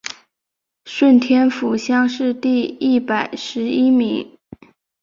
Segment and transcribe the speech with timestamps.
[0.85, 4.35] 顺天府乡试第一百十一名。